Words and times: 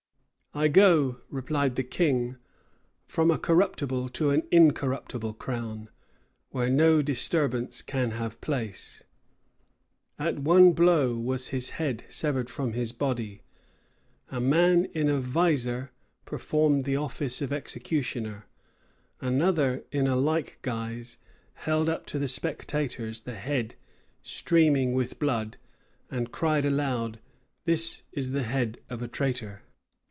"I 0.53 0.67
go," 0.67 1.21
replied 1.29 1.77
the 1.77 1.83
king, 1.83 2.35
"from 3.07 3.31
a 3.31 3.39
corruptible 3.39 4.09
to 4.09 4.31
an 4.31 4.43
incorruptible 4.51 5.35
crown; 5.35 5.87
where 6.49 6.67
no 6.69 7.01
disturbance 7.01 7.81
can 7.81 8.11
have 8.11 8.41
place." 8.41 9.01
At 10.19 10.39
one 10.39 10.73
blow 10.73 11.15
was 11.15 11.47
his 11.55 11.69
head 11.79 12.03
severed 12.09 12.49
from 12.49 12.73
his 12.73 12.91
body. 12.91 13.43
A 14.27 14.41
man 14.41 14.89
in 14.93 15.07
a 15.07 15.21
visor 15.21 15.91
performed 16.25 16.83
the 16.83 16.97
office 16.97 17.41
of 17.41 17.53
executioner: 17.53 18.45
another, 19.21 19.85
in 19.89 20.05
a 20.05 20.17
like 20.17 20.47
disguise, 20.61 21.17
held 21.53 21.87
up 21.87 22.05
to 22.07 22.19
the 22.19 22.27
spectators 22.27 23.21
the 23.21 23.35
head, 23.35 23.75
streaming 24.21 24.91
with 24.91 25.17
blood, 25.17 25.55
and 26.09 26.33
cried 26.33 26.65
aloud, 26.65 27.19
"This 27.63 28.03
is 28.11 28.31
the 28.31 28.43
head 28.43 28.81
of 28.89 29.01
a 29.01 29.07
traitor!" 29.07 29.61